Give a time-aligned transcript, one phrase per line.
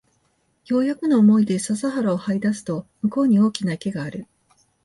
[0.65, 4.25] ようやくの思いで笹原を這い出すと向こうに大きな池がある